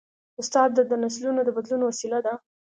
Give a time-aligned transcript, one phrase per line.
[0.41, 2.33] استاد د نسلونو د بدلون وسیله ده.